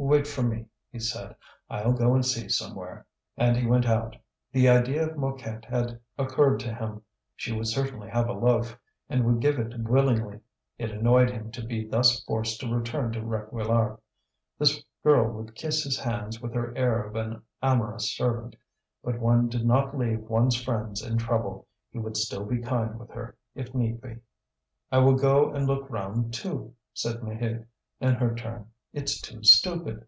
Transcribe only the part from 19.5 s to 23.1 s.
not leave one's friends in trouble; he would still be kind with